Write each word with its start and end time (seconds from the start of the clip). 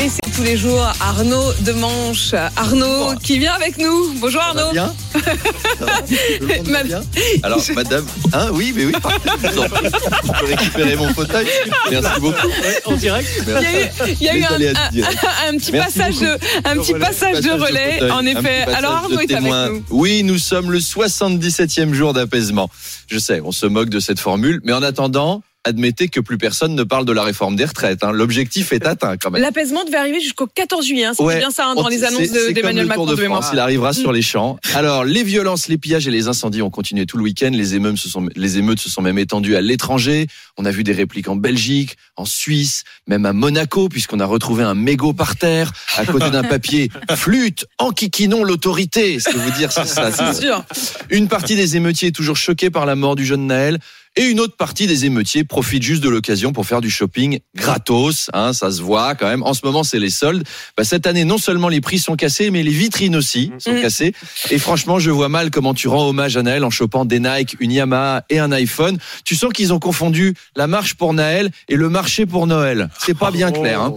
Et 0.00 0.08
c'est 0.08 0.32
tous 0.36 0.44
les 0.44 0.56
jours 0.56 0.80
Arnaud 1.00 1.52
de 1.60 1.72
Manche. 1.72 2.32
Arnaud 2.56 3.14
qui 3.22 3.38
vient 3.40 3.54
avec 3.54 3.78
nous. 3.78 4.14
Bonjour 4.20 4.40
Ça 4.40 4.52
va 4.52 4.60
Arnaud. 4.60 4.72
bien 4.72 4.94
Ça 5.12 5.84
va 5.84 6.02
Tout 6.02 6.14
le 6.40 6.46
monde 6.56 6.66
va 6.66 6.72
Ma- 6.72 6.82
bien 6.84 7.02
Alors, 7.42 7.60
madame. 7.74 8.06
Hein, 8.32 8.48
oui, 8.52 8.72
mais 8.76 8.84
oui, 8.84 8.92
parfait. 8.92 9.28
Je 9.42 9.48
vous 9.48 9.58
en 9.58 9.68
prie. 9.68 9.88
Je 10.24 10.32
peux 10.40 10.46
récupérer 10.46 10.96
mon 10.96 11.12
fauteuil. 11.12 11.46
Merci 11.90 12.20
beaucoup. 12.20 12.46
En 12.84 12.92
direct 12.96 13.28
Il 13.46 13.48
y 13.48 13.50
a 13.52 13.80
eu, 13.82 13.90
il 14.20 14.26
y 14.26 14.28
a 14.28 14.36
eu 14.36 14.74
Les 14.92 15.02
un, 15.48 15.56
petit 15.58 15.72
Merci 15.72 15.98
passage 15.98 16.18
de, 16.20 16.26
un 16.64 16.76
petit 16.76 16.92
relais. 16.92 17.04
passage 17.04 17.40
de 17.40 17.50
relais, 17.50 18.10
en 18.12 18.24
effet. 18.24 18.62
Alors 18.72 18.92
Arnaud 18.92 19.18
est 19.20 19.32
avec 19.34 19.52
nous. 19.52 19.82
Oui, 19.90 20.22
nous 20.22 20.38
sommes 20.38 20.70
le 20.70 20.78
77e 20.78 21.92
jour 21.92 22.12
d'apaisement. 22.12 22.70
Je 23.08 23.18
sais, 23.18 23.40
on 23.44 23.50
se 23.52 23.66
moque 23.66 23.88
de 23.88 23.98
cette 24.00 24.20
formule, 24.20 24.60
mais 24.62 24.72
en 24.72 24.82
attendant, 24.82 25.42
admettez 25.64 26.08
que 26.08 26.20
plus 26.20 26.38
personne 26.38 26.74
ne 26.74 26.82
parle 26.82 27.04
de 27.04 27.12
la 27.12 27.22
réforme 27.22 27.56
des 27.56 27.64
retraites. 27.64 28.02
hein. 28.04 28.12
L'objectif 28.12 28.72
est 28.72 28.86
atteint 28.86 29.16
quand 29.16 29.30
même. 29.30 29.42
L'apaisement 29.42 29.84
devait 29.84 29.96
arriver 29.98 30.20
jusqu'au 30.20 30.46
14 30.46 30.86
juillet. 30.86 31.04
Hein. 31.06 31.12
Ouais. 31.18 31.38
bien 31.38 31.50
ça 31.50 31.66
hein, 31.66 31.74
dans 31.74 31.88
les 31.88 32.04
annonces 32.04 32.20
c'est- 32.22 32.28
de- 32.32 32.38
c'est 32.48 32.52
d'Emmanuel 32.54 32.86
Macron 32.86 33.06
de. 33.06 33.16
France, 33.16 33.50
il 33.52 33.58
arrivera 33.58 33.90
Mm. 33.90 33.94
sur 33.94 34.12
les 34.12 34.22
champs. 34.22 34.58
Alors, 34.74 35.04
les 35.04 35.22
violences, 35.24 35.68
les 35.68 35.76
pillages 35.76 36.06
et 36.06 36.10
les 36.10 36.28
incendies 36.28 36.62
ont 36.62 36.70
continué 36.70 37.04
tout 37.06 37.16
le 37.18 37.24
week-end. 37.24 37.50
Les 37.52 37.74
émeutes 37.74 37.96
se 37.98 38.08
sont, 38.08 38.26
les 38.36 38.58
émeutes 38.58 38.78
se 38.80 38.88
sont 38.88 39.02
même 39.02 39.18
étendues 39.18 39.56
à 39.56 39.60
l'étranger. 39.60 40.26
On 40.56 40.64
a 40.64 40.70
vu 40.70 40.84
des 40.84 40.92
répliques 40.92 41.28
en 41.28 41.36
Belgique, 41.36 41.96
en 42.16 42.24
Suisse, 42.24 42.84
même 43.06 43.26
à 43.26 43.32
Monaco, 43.32 43.88
puisqu'on 43.88 44.20
a 44.20 44.26
retrouvé 44.26 44.62
un 44.64 44.74
mégot 44.74 45.12
par 45.12 45.36
terre, 45.36 45.72
à 45.96 46.06
côté 46.06 46.30
d'un 46.30 46.44
papier 46.44 46.90
flûte, 47.16 47.66
enquiquinons 47.78 48.44
l'autorité. 48.44 49.18
Ce 49.20 49.28
que 49.28 49.36
vous 49.36 49.50
dire, 49.50 49.72
c'est 49.72 49.86
ça. 49.86 50.10
c'est- 50.12 50.32
C'est 50.32 50.42
sûr. 50.46 50.64
une 51.10 51.28
partie 51.28 51.56
des 51.56 51.76
émeutiers 51.76 52.08
est 52.08 52.12
toujours 52.12 52.36
choquée 52.36 52.70
par 52.70 52.86
la 52.86 52.94
mort 52.94 53.16
du 53.16 53.26
jeune 53.26 53.46
Naël. 53.46 53.78
Et 54.20 54.24
une 54.24 54.40
autre 54.40 54.56
partie 54.56 54.88
des 54.88 55.04
émeutiers 55.04 55.44
profite 55.44 55.80
juste 55.84 56.02
de 56.02 56.08
l'occasion 56.08 56.52
pour 56.52 56.66
faire 56.66 56.80
du 56.80 56.90
shopping 56.90 57.38
gratos. 57.54 58.30
Hein, 58.32 58.52
ça 58.52 58.72
se 58.72 58.82
voit 58.82 59.14
quand 59.14 59.28
même. 59.28 59.44
En 59.44 59.54
ce 59.54 59.60
moment, 59.64 59.84
c'est 59.84 60.00
les 60.00 60.10
soldes. 60.10 60.42
Bah, 60.76 60.82
cette 60.82 61.06
année, 61.06 61.24
non 61.24 61.38
seulement 61.38 61.68
les 61.68 61.80
prix 61.80 62.00
sont 62.00 62.16
cassés, 62.16 62.50
mais 62.50 62.64
les 62.64 62.72
vitrines 62.72 63.14
aussi 63.14 63.52
sont 63.58 63.74
Mm. 63.74 63.80
cassées. 63.80 64.14
Et 64.50 64.58
franchement, 64.58 64.98
je 64.98 65.12
vois 65.12 65.28
mal 65.28 65.50
comment 65.52 65.72
tu 65.72 65.86
rends 65.86 66.08
hommage 66.08 66.36
à 66.36 66.42
Naël 66.42 66.64
en 66.64 66.70
chopant 66.70 67.04
des 67.04 67.20
Nike, 67.20 67.54
une 67.60 67.70
Yamaha 67.70 68.24
et 68.28 68.40
un 68.40 68.50
iPhone. 68.50 68.98
Tu 69.24 69.36
sens 69.36 69.52
qu'ils 69.52 69.72
ont 69.72 69.78
confondu 69.78 70.34
la 70.56 70.66
marche 70.66 70.94
pour 70.94 71.14
Naël 71.14 71.50
et 71.68 71.76
le 71.76 71.88
marché 71.88 72.26
pour 72.26 72.48
Noël. 72.48 72.88
C'est 72.98 73.16
pas 73.16 73.30
bien 73.30 73.52
clair. 73.52 73.80
Hein. 73.82 73.94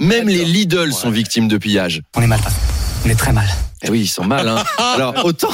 Même 0.00 0.28
les 0.30 0.46
Lidl 0.46 0.94
sont 0.94 1.10
victimes 1.10 1.48
de 1.48 1.58
pillage. 1.58 2.00
On 2.16 2.22
est 2.22 2.26
mal, 2.26 2.40
patron. 2.40 2.58
On 3.04 3.08
est 3.10 3.14
très 3.16 3.32
mal. 3.34 3.48
Eh 3.84 3.90
oui, 3.90 4.00
ils 4.02 4.08
sont 4.08 4.24
mal. 4.24 4.48
Hein. 4.48 4.62
Alors 4.94 5.24
autant 5.24 5.50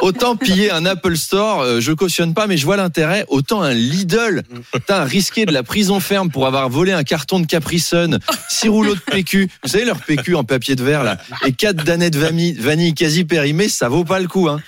autant 0.00 0.36
piller 0.36 0.70
un 0.70 0.84
Apple 0.86 1.16
Store, 1.16 1.60
euh, 1.60 1.80
je 1.80 1.92
cautionne 1.92 2.34
pas, 2.34 2.46
mais 2.46 2.56
je 2.56 2.64
vois 2.64 2.76
l'intérêt. 2.76 3.24
Autant 3.28 3.62
un 3.62 3.72
Lidl, 3.72 4.42
t'as 4.86 5.04
risqué 5.04 5.46
de 5.46 5.52
la 5.52 5.62
prison 5.62 6.00
ferme 6.00 6.30
pour 6.30 6.46
avoir 6.46 6.68
volé 6.68 6.92
un 6.92 7.04
carton 7.04 7.40
de 7.40 7.46
Capri 7.46 7.80
Sun, 7.80 8.18
six 8.48 8.68
rouleaux 8.68 8.94
de 8.94 9.00
PQ. 9.00 9.48
Vous 9.62 9.68
savez 9.68 9.84
leur 9.84 10.00
PQ 10.00 10.36
en 10.36 10.44
papier 10.44 10.76
de 10.76 10.82
verre 10.82 11.04
là, 11.04 11.18
et 11.44 11.52
quatre 11.52 11.84
danettes 11.84 12.14
de 12.14 12.18
vanille, 12.18 12.52
vanille 12.52 12.94
quasi 12.94 13.24
périmées, 13.24 13.68
ça 13.68 13.88
vaut 13.88 14.04
pas 14.04 14.20
le 14.20 14.28
coup. 14.28 14.48
Hein. 14.48 14.60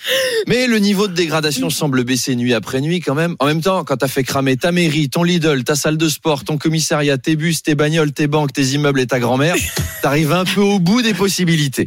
Mais 0.47 0.67
le 0.67 0.79
niveau 0.79 1.07
de 1.07 1.13
dégradation 1.13 1.69
semble 1.69 2.03
baisser 2.03 2.35
nuit 2.35 2.53
après 2.53 2.81
nuit 2.81 2.99
quand 2.99 3.15
même. 3.15 3.35
En 3.39 3.45
même 3.45 3.61
temps, 3.61 3.83
quand 3.83 3.97
t'as 3.97 4.07
fait 4.07 4.23
cramer 4.23 4.57
ta 4.57 4.71
mairie, 4.71 5.09
ton 5.09 5.23
Lidl, 5.23 5.63
ta 5.63 5.75
salle 5.75 5.97
de 5.97 6.09
sport, 6.09 6.43
ton 6.43 6.57
commissariat, 6.57 7.17
tes 7.17 7.35
bus, 7.35 7.63
tes 7.63 7.75
bagnoles, 7.75 8.11
tes 8.11 8.27
banques, 8.27 8.53
tes 8.53 8.63
immeubles 8.63 8.99
et 8.99 9.07
ta 9.07 9.19
grand-mère, 9.19 9.55
t'arrives 10.01 10.31
un 10.31 10.45
peu 10.45 10.61
au 10.61 10.79
bout 10.79 11.01
des 11.01 11.13
possibilités. 11.13 11.85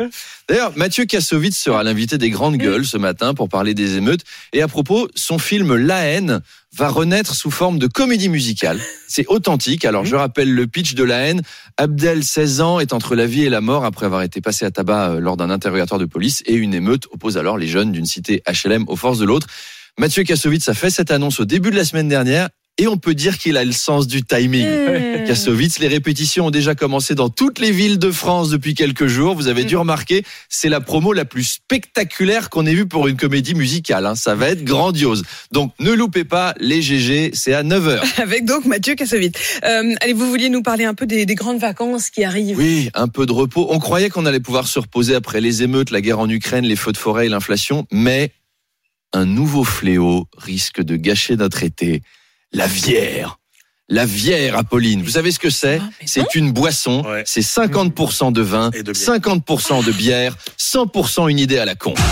D'ailleurs, 0.50 0.72
Mathieu 0.74 1.04
Kassovitz 1.04 1.56
sera 1.56 1.84
l'invité 1.84 2.18
des 2.18 2.28
grandes 2.28 2.56
gueules 2.56 2.84
ce 2.84 2.96
matin 2.96 3.34
pour 3.34 3.48
parler 3.48 3.72
des 3.72 3.94
émeutes. 3.94 4.22
Et 4.52 4.62
à 4.62 4.66
propos, 4.66 5.06
son 5.14 5.38
film 5.38 5.76
La 5.76 6.00
haine 6.00 6.40
va 6.76 6.88
renaître 6.88 7.36
sous 7.36 7.52
forme 7.52 7.78
de 7.78 7.86
comédie 7.86 8.28
musicale. 8.28 8.80
C'est 9.06 9.28
authentique. 9.28 9.84
Alors, 9.84 10.04
je 10.04 10.16
rappelle 10.16 10.52
le 10.52 10.66
pitch 10.66 10.94
de 10.94 11.04
La 11.04 11.18
haine. 11.18 11.42
Abdel, 11.76 12.24
16 12.24 12.62
ans, 12.62 12.80
est 12.80 12.92
entre 12.92 13.14
la 13.14 13.26
vie 13.26 13.44
et 13.44 13.48
la 13.48 13.60
mort 13.60 13.84
après 13.84 14.06
avoir 14.06 14.22
été 14.22 14.40
passé 14.40 14.64
à 14.64 14.72
tabac 14.72 15.10
euh, 15.10 15.20
lors 15.20 15.36
d'un 15.36 15.50
interrogatoire 15.50 16.00
de 16.00 16.04
police 16.04 16.42
et 16.46 16.54
une 16.54 16.74
émeute 16.74 17.04
oppose 17.12 17.38
alors 17.38 17.56
les 17.56 17.68
jeunes 17.68 17.92
d'une 17.92 18.06
cité 18.06 18.42
HLM 18.48 18.86
aux 18.88 18.96
forces 18.96 19.20
de 19.20 19.26
l'autre. 19.26 19.46
Mathieu 20.00 20.24
Kassovitz 20.24 20.68
a 20.68 20.74
fait 20.74 20.90
cette 20.90 21.12
annonce 21.12 21.38
au 21.38 21.44
début 21.44 21.70
de 21.70 21.76
la 21.76 21.84
semaine 21.84 22.08
dernière 22.08 22.48
et 22.80 22.88
on 22.88 22.96
peut 22.96 23.14
dire 23.14 23.36
qu'il 23.36 23.58
a 23.58 23.64
le 23.64 23.72
sens 23.72 24.06
du 24.06 24.22
timing. 24.22 24.66
Mmh. 24.66 25.24
Kassovitz. 25.26 25.78
Les 25.80 25.88
répétitions 25.88 26.46
ont 26.46 26.50
déjà 26.50 26.74
commencé 26.74 27.14
dans 27.14 27.28
toutes 27.28 27.58
les 27.58 27.72
villes 27.72 27.98
de 27.98 28.10
France 28.10 28.48
depuis 28.48 28.74
quelques 28.74 29.06
jours. 29.06 29.34
Vous 29.34 29.48
avez 29.48 29.64
dû 29.64 29.76
remarquer, 29.76 30.24
c'est 30.48 30.70
la 30.70 30.80
promo 30.80 31.12
la 31.12 31.26
plus 31.26 31.44
spectaculaire 31.44 32.48
qu'on 32.48 32.64
ait 32.64 32.72
vue 32.74 32.86
pour 32.86 33.06
une 33.06 33.18
comédie 33.18 33.54
musicale. 33.54 34.06
hein. 34.06 34.14
Ça 34.14 34.34
va 34.34 34.48
être 34.48 34.64
grandiose. 34.64 35.24
Donc 35.52 35.74
ne 35.78 35.92
loupez 35.92 36.24
pas 36.24 36.54
les 36.58 36.80
GG, 36.80 37.32
c'est 37.34 37.52
à 37.52 37.62
9h. 37.62 38.00
Avec 38.22 38.46
donc 38.46 38.64
Mathieu 38.64 38.94
Kassovitz. 38.94 39.34
Euh, 39.62 39.94
allez, 40.00 40.14
vous 40.14 40.28
vouliez 40.30 40.48
nous 40.48 40.62
parler 40.62 40.84
un 40.84 40.94
peu 40.94 41.04
des, 41.04 41.26
des 41.26 41.34
grandes 41.34 41.60
vacances 41.60 42.08
qui 42.08 42.24
arrivent. 42.24 42.56
Oui, 42.56 42.88
un 42.94 43.08
peu 43.08 43.26
de 43.26 43.32
repos. 43.32 43.66
On 43.68 43.78
croyait 43.78 44.08
qu'on 44.08 44.24
allait 44.24 44.40
pouvoir 44.40 44.66
se 44.66 44.78
reposer 44.78 45.14
après 45.14 45.42
les 45.42 45.62
émeutes, 45.62 45.90
la 45.90 46.00
guerre 46.00 46.18
en 46.18 46.30
Ukraine, 46.30 46.64
les 46.64 46.76
feux 46.76 46.92
de 46.92 46.96
forêt 46.96 47.26
et 47.26 47.28
l'inflation, 47.28 47.86
mais 47.92 48.32
un 49.12 49.26
nouveau 49.26 49.64
fléau 49.64 50.28
risque 50.38 50.80
de 50.80 50.96
gâcher 50.96 51.36
notre 51.36 51.62
été. 51.62 52.02
La 52.52 52.66
bière. 52.66 53.36
La 53.88 54.06
bière, 54.06 54.56
Apolline. 54.56 55.02
Vous 55.02 55.10
savez 55.10 55.32
ce 55.32 55.38
que 55.38 55.50
c'est 55.50 55.80
Ah, 55.82 55.88
C'est 56.06 56.34
une 56.34 56.52
boisson. 56.52 57.02
Ouais. 57.04 57.22
C'est 57.26 57.40
50% 57.42 58.32
de 58.32 58.40
vin, 58.42 58.70
Et 58.72 58.82
de 58.82 58.92
bière. 58.92 59.16
50% 59.16 59.84
de 59.84 59.92
bière, 59.92 60.36
100% 60.58 61.28
une 61.28 61.38
idée 61.38 61.58
à 61.58 61.64
la 61.64 61.74
con. 61.74 61.94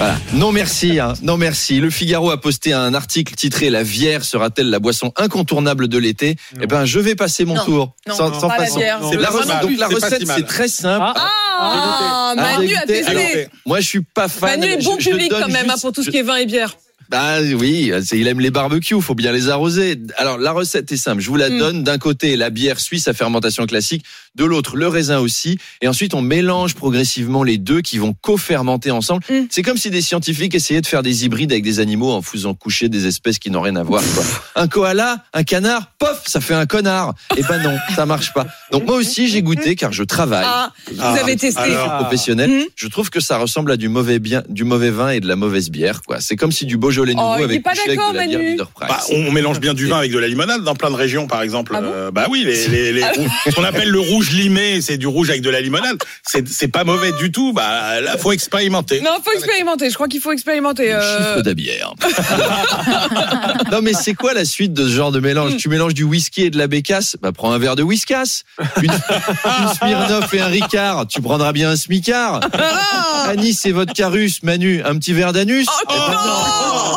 Voilà. 0.00 0.16
Non 0.32 0.50
merci, 0.50 0.98
hein. 0.98 1.12
non 1.20 1.36
merci. 1.36 1.78
Le 1.78 1.90
Figaro 1.90 2.30
a 2.30 2.40
posté 2.40 2.72
un 2.72 2.94
article 2.94 3.34
titré 3.34 3.68
La 3.68 3.84
bière 3.84 4.24
sera-t-elle 4.24 4.70
la 4.70 4.78
boisson 4.78 5.12
incontournable 5.16 5.88
de 5.88 5.98
l'été 5.98 6.36
Eh 6.58 6.66
ben, 6.66 6.86
je 6.86 6.98
vais 6.98 7.14
passer 7.14 7.44
mon 7.44 7.54
Non. 7.56 7.64
tour. 7.66 7.94
Non, 8.08 8.14
sans, 8.14 8.40
sans 8.40 8.48
pas 8.48 8.56
la 8.56 8.64
façon. 8.64 8.80
C'est 9.10 9.16
La 9.18 9.28
recette- 9.28 9.48
mal. 9.48 9.60
donc 9.66 9.78
la 9.78 9.88
C'est 9.88 9.94
pas 10.00 10.06
recette 10.06 10.20
si 10.20 10.26
mal. 10.26 10.36
c'est 10.38 10.46
très 10.46 10.68
simple. 10.68 11.04
Ah, 11.14 11.30
Ah, 11.62 12.34
Manu 12.34 12.74
a 12.74 12.86
testé. 12.86 13.48
Moi 13.66 13.80
je 13.80 13.86
suis 13.86 14.00
pas 14.02 14.28
fan. 14.28 14.58
Manu 14.58 14.72
est 14.72 14.82
bon 14.82 14.96
Je- 14.98 15.10
public 15.10 15.30
quand 15.38 15.48
même 15.48 15.68
hein, 15.68 15.74
pour 15.78 15.92
tout 15.92 16.02
ce 16.02 16.08
qui 16.10 16.16
est 16.16 16.22
vin 16.22 16.36
et 16.36 16.46
bière. 16.46 16.74
Bah 17.10 17.40
oui, 17.40 17.90
il 18.12 18.26
aime 18.28 18.40
les 18.40 18.50
barbecues, 18.50 19.00
faut 19.00 19.14
bien 19.16 19.32
les 19.32 19.48
arroser. 19.48 19.96
Alors 20.16 20.38
la 20.38 20.52
recette 20.52 20.90
est 20.92 20.96
simple, 20.96 21.20
je 21.20 21.28
vous 21.28 21.36
la 21.36 21.50
Mm. 21.50 21.58
donne. 21.58 21.82
D'un 21.84 21.98
côté 21.98 22.36
la 22.36 22.50
bière 22.50 22.78
suisse 22.78 23.08
à 23.08 23.12
fermentation 23.14 23.66
classique, 23.66 24.04
de 24.36 24.44
l'autre 24.44 24.76
le 24.76 24.86
raisin 24.86 25.18
aussi, 25.18 25.58
et 25.82 25.88
ensuite 25.88 26.14
on 26.14 26.22
mélange 26.22 26.74
progressivement 26.74 27.42
les 27.42 27.58
deux 27.58 27.80
qui 27.80 27.98
vont 27.98 28.14
co-fermenter 28.20 28.90
ensemble. 28.92 29.24
Mm. 29.28 29.46
C'est 29.50 29.62
comme 29.62 29.76
si 29.76 29.90
des 29.90 30.02
scientifiques 30.02 30.54
essayaient 30.54 30.80
de 30.80 30.86
faire 30.86 31.02
des 31.02 31.24
hybrides 31.24 31.50
avec 31.50 31.64
des 31.64 31.80
animaux 31.80 32.12
en 32.12 32.22
faisant 32.22 32.54
coucher 32.54 32.88
des 32.88 33.06
espèces 33.06 33.38
qui 33.40 33.50
n'ont 33.50 33.60
rien 33.62 33.74
à 33.76 33.82
voir. 33.82 34.02
quoi. 34.14 34.24
Un 34.54 34.68
koala, 34.68 35.24
un 35.34 35.42
canard, 35.42 35.90
pof, 35.98 36.22
ça 36.26 36.40
fait 36.40 36.54
un 36.54 36.66
connard. 36.66 37.14
Et 37.36 37.42
ben 37.42 37.58
non, 37.60 37.76
ça 37.96 38.06
marche 38.06 38.32
pas. 38.32 38.46
Donc 38.70 38.86
moi 38.86 38.94
aussi 38.96 39.28
j'ai 39.28 39.42
goûté 39.42 39.74
car 39.74 39.92
je 39.92 40.04
travaille. 40.04 40.44
Ah, 40.46 40.72
vous 40.92 40.96
Ah, 41.00 41.14
avez 41.20 41.34
testé. 41.36 41.60
Je 41.66 41.70
suis 41.70 41.88
professionnel. 41.98 42.50
Mm. 42.50 42.62
Je 42.76 42.86
trouve 42.86 43.10
que 43.10 43.18
ça 43.20 43.36
ressemble 43.38 43.72
à 43.72 43.76
du 43.76 43.88
mauvais 43.88 44.20
bien, 44.20 44.42
du 44.48 44.62
mauvais 44.62 44.90
vin 44.90 45.10
et 45.10 45.18
de 45.20 45.26
la 45.26 45.34
mauvaise 45.36 45.70
bière, 45.70 46.02
quoi. 46.02 46.20
C'est 46.20 46.36
comme 46.36 46.52
si 46.52 46.66
du 46.66 46.76
Beaujolais 47.00 47.14
nouveau 47.14 47.34
Oh, 47.38 47.44
avec 47.44 47.62
pas 47.62 47.72
de 47.72 48.16
la 48.16 48.26
bière. 48.26 48.66
Bah, 48.80 49.00
on 49.12 49.30
mélange 49.32 49.60
bien 49.60 49.74
du 49.74 49.86
vin 49.86 49.98
avec 49.98 50.12
de 50.12 50.18
la 50.18 50.28
limonade 50.28 50.62
dans 50.62 50.74
plein 50.74 50.90
de 50.90 50.96
régions, 50.96 51.26
par 51.26 51.42
exemple. 51.42 51.72
Ah 51.74 51.80
bon 51.80 51.90
Euh, 51.92 52.10
bah 52.10 52.26
oui, 52.30 52.44
les, 52.44 52.68
les, 52.68 52.92
les- 52.92 53.02
ce 53.46 53.54
qu'on 53.54 53.64
appelle 53.64 53.88
le 53.90 54.00
rouge 54.00 54.30
limé, 54.32 54.80
c'est 54.80 54.96
du 54.98 55.06
rouge 55.06 55.30
avec 55.30 55.42
de 55.42 55.50
la 55.50 55.60
limonade. 55.60 55.96
C'est 56.26 56.46
c'est 56.48 56.68
pas 56.68 56.84
mauvais 56.84 57.12
du 57.12 57.32
tout. 57.32 57.52
Bah 57.52 58.00
là, 58.00 58.16
faut 58.18 58.32
expérimenter. 58.32 59.00
Non, 59.00 59.10
faut 59.24 59.32
expérimenter. 59.32 59.88
Je 59.90 59.94
crois 59.94 60.08
qu'il 60.08 60.20
faut 60.20 60.32
expérimenter. 60.32 60.92
Euh, 60.92 61.00
chiffre 61.00 61.42
de 61.42 61.48
la 61.48 61.54
bière. 61.54 61.94
non 63.70 63.80
mais 63.82 63.92
c'est 63.92 64.14
quoi 64.14 64.34
la 64.34 64.44
suite 64.44 64.72
de 64.72 64.84
ce 64.88 64.94
genre 64.94 65.12
de 65.12 65.20
mélange? 65.20 65.56
Tu 65.56 65.68
mélanges 65.68 65.94
du 65.94 66.04
whisky 66.04 66.42
et 66.42 66.50
de 66.50 66.58
la 66.58 66.66
bécasse? 66.66 67.16
Bah 67.20 67.32
prends 67.32 67.52
un 67.52 67.58
verre 67.58 67.76
de 67.76 67.82
whiskas. 67.82 68.42
Une, 68.82 68.90
une 68.90 69.68
Smirnoff 69.78 70.32
et 70.34 70.40
un 70.40 70.46
Ricard, 70.46 71.06
tu 71.06 71.20
prendras 71.20 71.52
bien 71.52 71.70
un 71.70 71.76
smicard. 71.76 72.40
Ah 72.52 73.28
Anis 73.28 73.64
et 73.64 73.72
vodka 73.72 74.08
russe, 74.08 74.42
Manu, 74.42 74.82
un 74.84 74.96
petit 74.98 75.12
verre 75.12 75.32
d'anus. 75.32 75.66
Oh, 75.88 75.92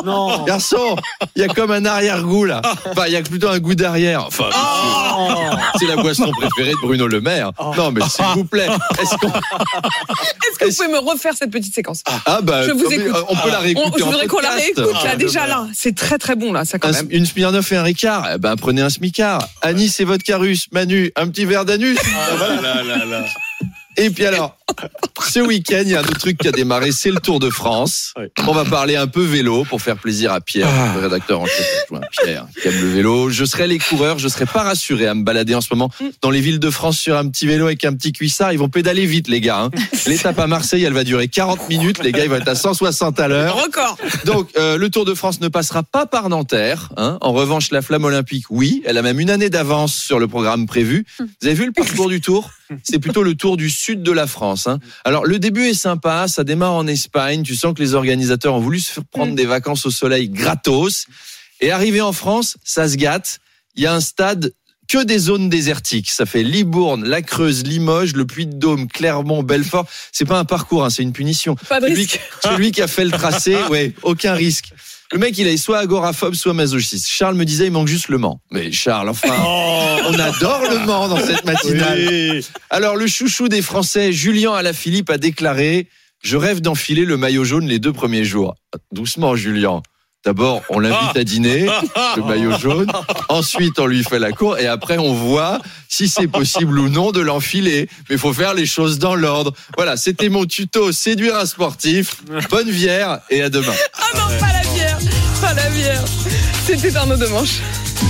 non 0.06 0.14
Non. 0.14 0.44
Garçon, 0.46 0.96
il 1.36 1.42
y 1.42 1.46
a 1.46 1.48
comme 1.48 1.72
un 1.72 1.86
arrière-goût 1.86 2.46
là. 2.46 2.62
Enfin, 2.90 3.06
il 3.08 3.14
y 3.14 3.16
a 3.16 3.22
plutôt 3.22 3.50
un 3.50 3.60
goût 3.60 3.76
d'arrière. 3.76 4.26
Enfin, 4.28 4.50
c'est 5.80 5.86
la 5.88 5.96
boisson 5.96 6.32
préférée 6.32 6.72
de 6.72 6.78
Bruno 6.88 7.08
Le 7.08 7.22
Maire. 7.22 7.52
Non 7.78 7.92
mais 7.92 8.02
s'il 8.10 8.26
vous 8.36 8.46
plaît, 8.46 8.68
est-ce 9.02 9.16
qu'on 9.18 9.28
Est-ce 9.30 10.60
que 10.60 10.66
vous 10.66 10.76
pouvez 10.76 10.88
me 10.90 11.00
refaire 11.00 11.34
cette 11.38 11.52
petite 11.52 11.74
séquence 11.74 12.04
ah 12.26 12.40
bah 12.42 12.64
Je 12.68 12.72
vous 12.72 12.86
écoute. 12.92 13.16
on 13.30 13.36
peut 13.36 13.50
la 13.50 13.60
On- 13.60 13.62
réécouter 13.62 13.92
Je 14.00 14.04
en 14.04 14.06
voudrais 14.08 14.28
qu'on 14.28 14.40
la 14.40 14.50
podcast. 14.50 14.74
réécoute 14.78 14.94
là, 15.04 15.10
Ah, 15.14 15.16
déjà 15.16 15.48
là. 15.48 15.68
C'est 15.74 15.96
très 15.96 16.18
très 16.18 16.36
bon 16.36 16.52
là, 16.54 16.66
ça 16.66 16.80
quand 16.80 16.90
Un- 16.90 16.92
même. 16.94 17.08
une 17.12 17.26
Smirnoff 17.26 17.72
et 17.72 17.76
un 17.78 17.84
Ricard, 17.84 18.28
eh 18.36 18.38
ben 18.38 18.56
prenez 18.56 18.82
un 18.82 18.90
smicard. 18.90 19.48
Anis 19.62 20.00
et 20.00 20.04
vodka 20.06 20.38
russe, 20.38 20.68
Manu, 20.72 21.12
un 21.16 21.28
petit 21.28 21.46
verre 21.46 21.66
d'anus. 21.66 21.98
Ah, 22.00 22.62
là, 22.62 22.84
là, 22.84 23.06
là. 23.06 23.26
Et 23.98 24.10
puis 24.10 24.26
alors, 24.26 24.58
ce 25.30 25.40
week-end, 25.40 25.82
il 25.86 25.90
y 25.92 25.96
a 25.96 26.00
un 26.00 26.04
autre 26.04 26.18
truc 26.18 26.38
qui 26.40 26.48
a 26.48 26.52
démarré, 26.52 26.92
c'est 26.92 27.12
le 27.12 27.20
Tour 27.20 27.40
de 27.40 27.50
France. 27.52 28.14
On 28.48 28.54
va 28.54 28.66
parler 28.66 28.96
un 28.96 29.06
peu 29.08 29.22
vélo 29.24 29.66
pour 29.66 29.82
faire 29.82 29.98
plaisir 29.98 30.32
à 30.34 30.42
Pierre, 30.42 30.68
Ah. 30.68 30.94
le 30.96 31.02
rédacteur 31.02 31.40
en 31.42 31.46
chef. 31.46 31.86
Pierre, 32.24 32.48
qui 32.60 32.68
aime 32.68 32.82
le 32.82 32.90
vélo. 32.90 33.30
Je 33.30 33.46
serai 33.46 33.68
les 33.68 33.78
coureurs, 33.78 34.18
je 34.18 34.28
serai 34.28 34.46
pas 34.48 34.64
rassuré 34.64 35.06
à 35.08 35.14
me 35.14 35.24
balader 35.24 35.54
en 35.54 35.62
ce 35.62 35.68
moment 35.72 35.92
dans 36.22 36.32
les 36.32 36.42
villes 36.42 36.60
de 36.60 36.70
France 36.72 36.98
sur 36.98 37.16
un 37.18 37.28
petit 37.30 37.46
vélo 37.46 37.66
avec 37.68 37.86
un 37.86 37.94
petit 37.94 38.12
cuissard. 38.14 38.52
Ils 38.52 38.58
vont 38.60 38.70
pédaler 38.70 39.06
vite, 39.06 39.28
les 39.28 39.42
gars. 39.42 39.60
hein. 39.60 39.72
L'étape 40.08 40.40
à 40.40 40.48
Marseille, 40.48 40.84
elle 40.84 40.94
va 40.94 41.04
durer 41.04 41.28
40 41.28 41.70
minutes. 41.70 42.04
Les 42.04 42.12
gars, 42.12 42.24
ils 42.24 42.30
vont 42.30 42.38
être 42.38 42.48
à 42.48 42.56
160 42.56 43.20
à 43.20 43.28
l'heure. 43.28 43.56
Record. 43.64 43.98
Donc, 44.26 44.50
euh, 44.58 44.78
le 44.78 44.90
Tour 44.90 45.06
de 45.06 45.14
France 45.14 45.40
ne 45.40 45.50
passera 45.50 45.84
pas 45.84 46.08
par 46.08 46.30
Nanterre. 46.30 46.90
hein. 46.98 47.20
En 47.22 47.32
revanche, 47.34 47.70
la 47.72 47.82
flamme 47.84 48.06
olympique, 48.06 48.46
oui. 48.50 48.82
Elle 48.86 48.98
a 48.98 49.04
même 49.04 49.20
une 49.20 49.30
année 49.30 49.52
d'avance 49.52 49.94
sur 49.96 50.18
le 50.20 50.28
programme 50.28 50.66
prévu. 50.66 51.06
Vous 51.20 51.26
avez 51.48 51.54
vu 51.54 51.66
le 51.68 51.72
parcours 51.72 52.10
du 52.10 52.22
Tour? 52.22 52.50
C'est 52.82 52.98
plutôt 52.98 53.22
le 53.22 53.36
Tour 53.36 53.56
du 53.56 53.70
sud 53.84 54.02
de 54.04 54.12
la 54.12 54.28
France. 54.28 54.68
hein. 54.68 54.80
Alors, 55.04 55.26
le 55.26 55.40
début 55.40 55.68
est 55.68 55.74
sympa. 55.74 56.28
Ça 56.28 56.44
démarre 56.44 56.74
en 56.74 56.88
Espagne. 56.88 57.44
Tu 57.44 57.56
sens 57.56 57.74
que 57.74 57.82
les 57.82 57.94
organisateurs 57.94 58.54
ont 58.56 58.60
voulu 58.60 58.80
se 58.80 58.92
faire 58.94 59.04
prendre 59.06 59.36
des 59.36 59.46
vacances 59.46 59.86
au 59.86 59.92
soleil 59.92 60.30
gratos. 60.30 61.06
Et 61.60 61.72
arrivé 61.72 62.02
en 62.02 62.14
France, 62.14 62.58
ça 62.64 62.88
se 62.88 62.96
gâte. 62.96 63.40
Il 63.76 63.84
y 63.84 63.88
a 63.88 63.94
un 63.94 64.02
stade 64.02 64.54
que 64.88 65.04
des 65.04 65.18
zones 65.18 65.50
désertiques. 65.50 66.10
Ça 66.12 66.26
fait 66.26 66.44
Libourne, 66.44 67.06
La 67.08 67.22
Creuse, 67.22 67.64
Limoges, 67.64 68.14
le 68.14 68.26
Puy-de-Dôme, 68.26 68.88
Clermont, 68.88 69.42
Belfort. 69.44 69.88
C'est 70.12 70.26
pas 70.26 70.38
un 70.38 70.46
parcours, 70.46 70.84
hein, 70.86 70.90
c'est 70.90 71.04
une 71.04 71.14
punition. 71.14 71.56
Pas 71.70 71.80
de 71.80 71.88
Celui, 71.88 72.02
risque. 72.02 72.20
celui 72.44 72.72
qui 72.72 72.82
a 72.82 72.88
fait 72.88 73.06
le 73.06 73.12
tracé, 73.12 73.56
ouais, 73.70 73.94
aucun 74.04 74.34
risque. 74.34 74.72
Le 75.14 75.20
mec, 75.20 75.38
il 75.38 75.48
est 75.48 75.58
soit 75.58 75.78
agoraphobe, 75.78 76.34
soit 76.34 76.56
masochiste. 76.56 77.08
Charles 77.08 77.36
me 77.36 77.46
disait, 77.46 77.68
il 77.68 77.72
manque 77.72 77.88
juste 77.88 78.08
le 78.08 78.18
Mans. 78.18 78.42
Mais 78.52 78.72
Charles, 78.72 79.10
enfin, 79.10 79.36
on 80.08 80.18
adore 80.18 80.62
le 80.72 80.80
Mans 80.88 81.08
dans 81.08 81.20
cette 81.20 81.46
matinale. 81.46 82.00
Oui. 82.10 82.46
Alors, 82.72 82.96
le 82.96 83.06
chouchou 83.06 83.48
des 83.48 83.62
Français, 83.62 84.12
Julien 84.12 84.54
Alaphilippe, 84.54 85.12
a 85.12 85.20
déclaré 85.20 85.88
Je 86.24 86.36
rêve 86.36 86.62
d'enfiler 86.62 87.06
le 87.06 87.16
maillot 87.18 87.44
jaune 87.44 87.68
les 87.68 87.78
deux 87.78 87.94
premiers 87.94 88.26
jours. 88.26 88.56
Doucement, 88.92 89.36
Julien. 89.36 89.84
D'abord, 90.26 90.62
on 90.70 90.80
l'invite 90.80 91.18
à 91.18 91.24
dîner, 91.24 91.68
le 92.16 92.24
maillot 92.24 92.58
jaune. 92.58 92.88
Ensuite, 93.30 93.78
on 93.78 93.86
lui 93.86 94.04
fait 94.04 94.20
la 94.20 94.32
cour. 94.32 94.58
Et 94.58 94.68
après, 94.68 94.98
on 94.98 95.14
voit 95.14 95.62
si 95.90 96.08
c'est 96.08 96.28
possible 96.28 96.80
ou 96.80 96.90
non 96.90 97.12
de 97.12 97.20
l'enfiler. 97.20 97.88
Mais 98.10 98.16
il 98.16 98.18
faut 98.18 98.34
faire 98.34 98.54
les 98.54 98.66
choses 98.66 98.98
dans 99.00 99.16
l'ordre. 99.16 99.54
Voilà, 99.76 99.98
c'était 99.98 100.30
mon 100.30 100.46
tuto 100.46 100.92
Séduire 100.92 101.38
un 101.38 101.46
sportif. 101.46 102.24
Bonne 102.50 102.72
bière 102.72 103.20
et 103.30 103.44
à 103.44 103.50
demain. 103.50 103.74
Ah 103.96 104.18
non, 104.18 104.40
pas 104.40 104.54
la 104.54 104.63
Pas 105.44 105.54
la 105.56 105.70
bière. 105.72 106.02
C'était 106.66 106.96
Arnaud 106.96 107.18
de 107.18 107.28
Manche. 107.28 107.60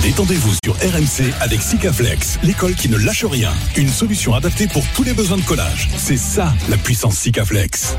Détendez-vous 0.02 0.52
sur 0.64 0.74
RMC 0.76 1.34
avec 1.40 1.60
Sikaflex, 1.60 2.38
l'école 2.44 2.76
qui 2.76 2.88
ne 2.88 2.96
lâche 2.96 3.24
rien. 3.24 3.52
Une 3.76 3.88
solution 3.88 4.34
adaptée 4.34 4.68
pour 4.68 4.86
tous 4.94 5.02
les 5.02 5.14
besoins 5.14 5.38
de 5.38 5.42
collage. 5.42 5.88
C'est 5.96 6.16
ça 6.16 6.54
la 6.68 6.76
puissance 6.76 7.16
Sikaflex. 7.16 7.96